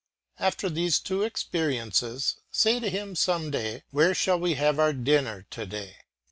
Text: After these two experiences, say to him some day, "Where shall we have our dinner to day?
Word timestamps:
After 0.39 0.67
these 0.67 0.97
two 0.97 1.21
experiences, 1.21 2.37
say 2.49 2.79
to 2.79 2.89
him 2.89 3.15
some 3.15 3.51
day, 3.51 3.83
"Where 3.91 4.15
shall 4.15 4.39
we 4.39 4.55
have 4.55 4.79
our 4.79 4.93
dinner 4.93 5.45
to 5.51 5.65
day? 5.67 5.97